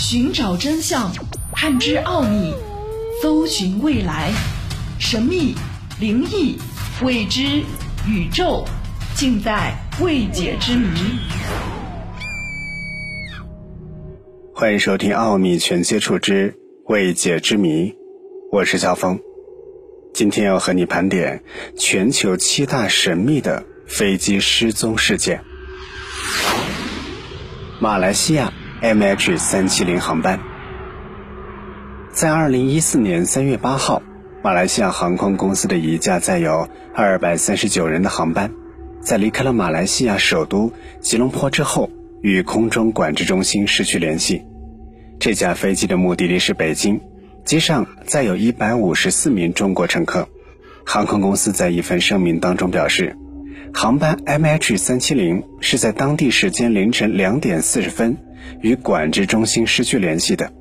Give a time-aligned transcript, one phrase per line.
[0.00, 1.12] 寻找真相，
[1.52, 2.54] 探知奥秘，
[3.20, 4.32] 搜寻未来，
[4.98, 5.54] 神秘、
[6.00, 6.56] 灵异、
[7.02, 7.62] 未知、
[8.08, 8.64] 宇宙，
[9.14, 10.88] 尽在未解之谜。
[14.54, 16.56] 欢迎收听《奥秘全接触之
[16.86, 17.90] 未解之谜》，
[18.50, 19.20] 我是肖峰。
[20.14, 21.44] 今天要和你盘点
[21.76, 25.42] 全球七大神秘的飞机失踪事件。
[27.78, 28.50] 马来西亚
[28.82, 30.40] MH 三七零航班，
[32.12, 34.02] 在二零一四年三月八号，
[34.42, 38.50] 马来西亚航空公司的一架载有二百三十九人的航班，
[39.02, 41.90] 在离开了马来西亚首都吉隆坡之后，
[42.22, 44.42] 与空中管制中心失去联系。
[45.18, 47.02] 这架飞机的目的地是北京，
[47.44, 50.26] 机上载有一百五十四名中国乘客。
[50.86, 53.14] 航空公司在一份声明当中表示。
[53.72, 58.16] 航班 MH 三七零是在当地时间凌晨两点四十分
[58.60, 60.52] 与管制中心失去联系的，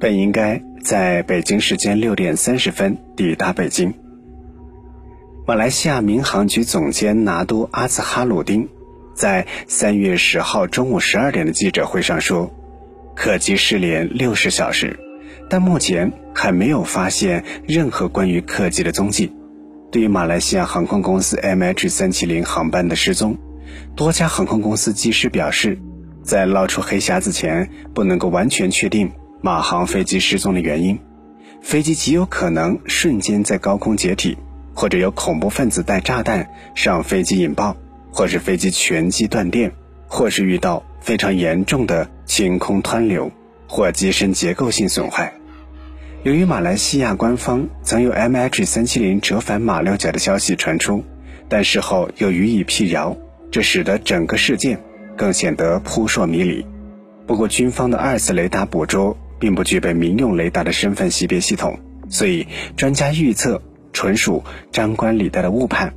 [0.00, 3.94] 本应该在北京时间六点三十分抵达北京。
[5.46, 8.68] 马来西亚民航局总监拿督阿兹哈鲁丁
[9.14, 12.54] 在三月十号中午十二点的记者会上说，
[13.16, 14.98] 客机失联六十小时，
[15.48, 19.32] 但目前还没有发现任何关于客机的踪迹。
[19.90, 23.38] 对于马来西亚航空公司 MH 三七零航班的失踪，
[23.96, 25.78] 多家航空公司机师表示，
[26.28, 30.98] 在捞出黑匣子前，不能够完全确定马航飞机失踪的原因。
[31.62, 34.36] 飞机极有可能瞬间在高空解体，
[34.74, 37.74] 或者有恐怖分子带炸弹上飞机引爆，
[38.12, 39.72] 或是飞机全机断电，
[40.06, 43.32] 或是遇到非常严重的晴空湍流，
[43.66, 45.32] 或机身结构性损坏。
[46.24, 51.02] 由于马来西亚官方曾有 MH 三七零折返马六甲的消息传出，
[51.48, 53.16] 但事后又予以辟谣，
[53.50, 54.78] 这使得整个事件
[55.18, 56.64] 更显得扑朔迷离。
[57.26, 63.60] 不过，军方的二次雷达捕捉并不具备民用雷达的身份识别系统，所以专家预测
[63.92, 65.92] 纯属张冠李戴的误判。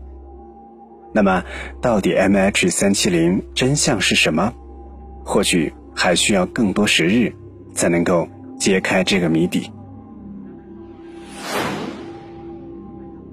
[1.14, 1.44] 那么，
[1.82, 4.54] 到底 MH 三七零真相是什么？
[5.24, 7.34] 或许还需要更多时日
[7.76, 8.28] 才能够
[8.60, 9.72] 揭开这个谜底。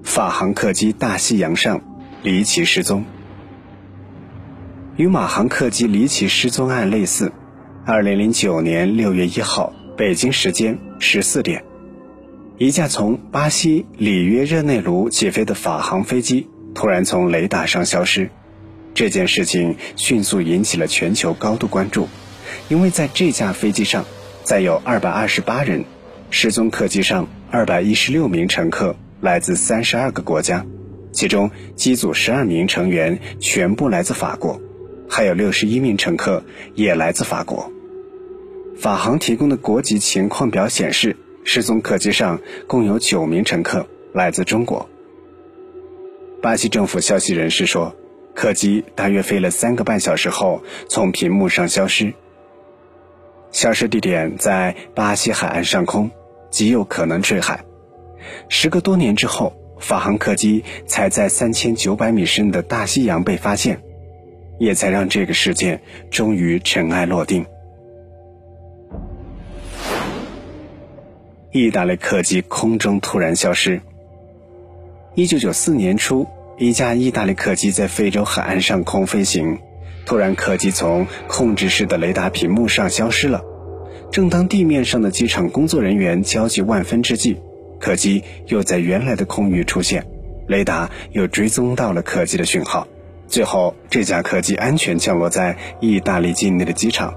[0.03, 1.81] 法航客机大西洋上
[2.23, 3.05] 离奇失踪，
[4.99, 7.31] 与马航客机离奇失踪案类似。
[7.85, 11.63] 二零零九年六月一号，北京时间十四点，
[12.57, 18.29] 一架从巴西里约热内卢起飞的法航飞机突然从雷达上消失。
[18.93, 22.09] 这件事情迅速引起了全球高度关注，
[22.67, 24.03] 因为在这架飞机上
[24.43, 25.85] 载有二百二十八人，
[26.29, 28.93] 失踪客机上二百一十六名乘客。
[29.21, 30.65] 来自三十二个国家，
[31.13, 34.61] 其中机组十二名成员全部来自法国，
[35.09, 36.43] 还有六十一名乘客
[36.75, 37.71] 也来自法国。
[38.77, 44.87] 法航提供的国籍情况表显示，失踪客机上共有九名乘客来自中国。
[46.41, 47.93] 巴西政府消息人士说，
[48.33, 52.13] 客机大约飞了三个半小时后从屏幕上消失，
[53.51, 56.09] 消失地点在巴西海岸上空，
[56.49, 57.65] 极有可能坠海。
[58.47, 63.81] 时隔多年之后，法航客机才在三千九百米深的大西洋被发现，
[64.59, 65.81] 也才让这个事件
[66.11, 67.45] 终于尘埃落定。
[71.51, 73.81] 意大利客机空中突然消失。
[75.15, 76.27] 一九九四年初，
[76.57, 79.57] 一架意大利客机在非洲海岸上空飞行，
[80.05, 83.43] 突然客机从控制室的雷达屏幕上消失了。
[84.11, 87.37] 正当地面上的机场工作人员焦急万分之际，
[87.79, 90.05] 客机又在原来的空域出现，
[90.47, 92.87] 雷达又追踪到了客机的讯号，
[93.29, 97.13] 最后这架客机安全降落在意大利境内的机场。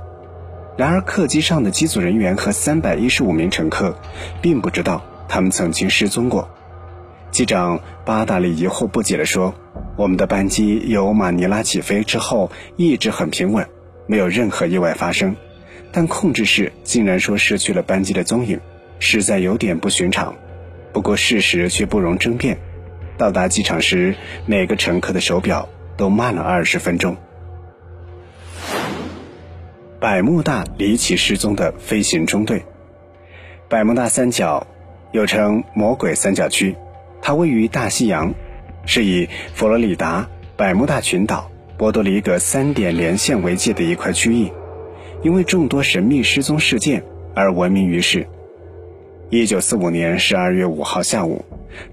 [0.77, 3.97] 然而，客机上的机组人员和三百一十五名乘客，
[4.41, 6.49] 并不知道他们曾经失踪过。
[7.31, 9.55] 机长巴达里疑惑不解地说
[9.97, 13.67] ：“我们的班机由马尼拉起飞之后一直很平稳，
[14.07, 15.35] 没有任何意外发生，
[15.93, 18.61] 但控制室竟然说失去了班机的踪影，
[18.99, 20.35] 实在有点不寻常。”
[20.93, 22.59] 不过事实却不容争辩，
[23.17, 24.15] 到达机场时，
[24.45, 25.67] 每个乘客的手表
[25.97, 27.17] 都慢了二十分钟。
[30.01, 32.65] 百慕大离奇失踪的飞行中队。
[33.69, 34.67] 百慕大三角
[35.13, 36.77] 又称魔鬼三角区，
[37.23, 38.35] 它位于大西洋，
[38.85, 44.53] 是以佛罗里达、百慕大群岛、波多黎各三点连线为界的一块区域，
[45.23, 47.05] 因为众多神秘失踪事件
[47.35, 48.29] 而闻名于世。
[49.35, 51.43] 一九四五年十二月五号下午，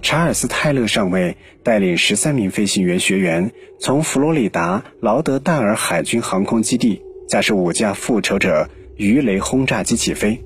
[0.01, 10.43] 查尔斯·泰勒上尉带领十三名飞行员学员从佛罗里达劳德代尔海军航空基地驾驶五架复仇者鱼雷轰炸机起飞，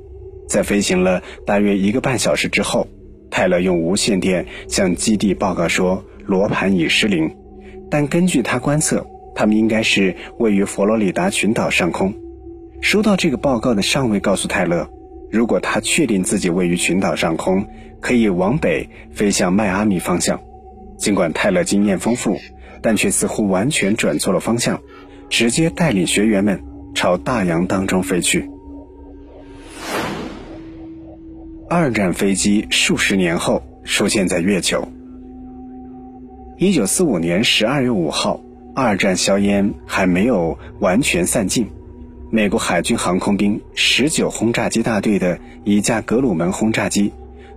[0.47, 2.87] 在飞行了大约一个半小时之后，
[3.31, 7.35] 泰勒用无线电向基地报告说罗盘已失灵，
[7.89, 9.03] 但根据他观测，
[9.33, 12.13] 他们应该是位于佛罗里达群岛上空。
[12.81, 14.87] 收到这个报告的上尉告诉泰勒，
[15.33, 17.65] 如果他确定自己位于群岛上空，
[17.99, 20.39] 可以往北飞向迈阿密方向。
[20.95, 22.37] 尽管泰勒经验丰富，
[22.83, 24.79] 但却似乎完全转错了方向，
[25.29, 26.61] 直接带领学员们
[26.93, 28.47] 朝大洋当中飞去。
[31.67, 34.87] 二战飞机数十年后出现在月球。
[36.59, 38.39] 一九四五年十二月五号，
[38.75, 41.67] 二战硝烟还没有完全散尽，
[42.35, 47.13] 美国海军航空兵十九轰炸机大队的一架格鲁门轰炸机，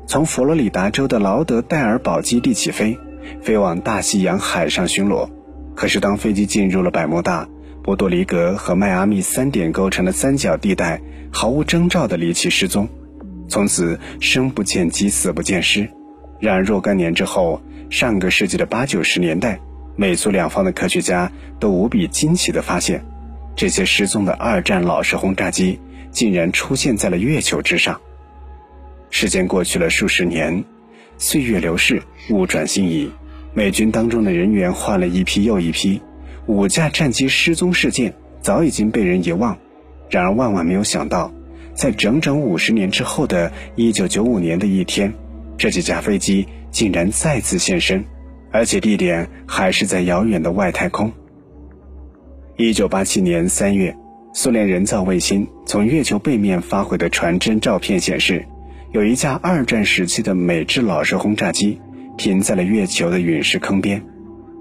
[0.06, 2.98] 从佛罗里达州的劳德代尔堡基地起飞，
[3.40, 5.30] 飞往大西洋海上巡逻。
[5.74, 7.48] 可是，当飞机进入了百慕大、
[7.82, 11.00] 波多黎各和迈阿密三点构成的三角地带，
[11.32, 12.86] 毫无征兆地离奇失踪。
[13.48, 15.88] 从此生不见鸡，死不见尸。
[16.38, 19.58] 然而若干年之后，上个世纪的八九十年代，
[19.96, 23.02] 美苏两方的科学家都无比惊奇地发现，
[23.56, 25.80] 这些失踪的二战老式轰炸机
[26.12, 28.00] 竟然出现在了月球之上。
[29.10, 30.62] 时间过去了数十年，
[31.16, 33.10] 岁月流逝，物转星移，
[33.54, 36.00] 美军当中的人员换了一批又一批，
[36.46, 39.58] 五架战机失踪事件早已经被人遗忘。
[40.10, 41.32] 然而万万没有想到。
[41.74, 45.12] 在整整五十年之后的一九九五年的一天，
[45.58, 48.02] 这几架飞机竟然再次现身，
[48.50, 51.12] 而且地点还是在遥远的外太空。
[52.58, 53.94] 一九八七年三月，
[54.32, 58.46] 苏联人造卫星从月球背面发回的传真照片显示，
[58.92, 61.78] 有一架二战时期的美制老式轰炸机
[62.16, 64.02] 停在了月球的陨石坑边。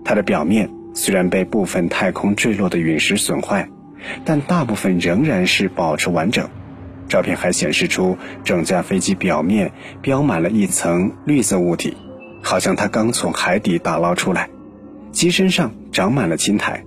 [0.03, 3.69] 它的表面虽然被部分太空坠落的陨石损坏，
[4.25, 6.49] 但大部分仍然是保持完整。
[7.07, 9.71] 照片还显示出整架飞机表面
[10.01, 11.95] 标满了一层绿色物体，
[12.43, 14.49] 好像它刚从海底打捞出来。
[15.13, 16.83] 机身上长满了青苔。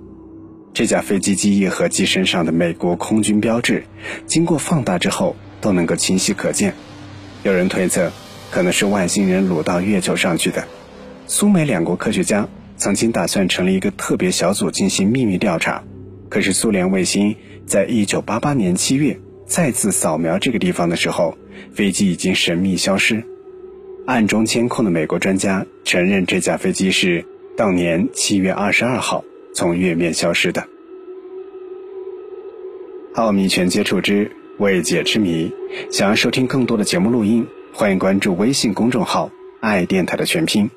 [0.79, 3.83] 这架飞机机翼和机身上的美国空军标志，
[4.27, 6.73] 经过放大之后都能够清晰可见。
[7.43, 8.13] 有人推测，
[8.53, 10.69] 可能是外星人掳到月球上去的。
[11.27, 15.83] 苏美两国科学家曾经打算成立一个特别小组进行秘密调查，
[16.29, 17.35] 可是苏联卫星
[17.67, 19.19] 在一九八八年七月。
[19.47, 21.37] 再次扫描这个地方的时候，
[21.75, 23.25] 飞机已经神秘消失。
[24.07, 27.27] 暗中监控的美国专家承认，这架飞机是
[27.57, 29.25] 当年七月二十二号
[29.59, 30.69] 从月面消失的。
[33.17, 35.53] 奥秘全接触之未解之谜，
[35.91, 40.71] 想要收听更多的节目录音，欢迎关注微信公众号“爱电台”的全拼。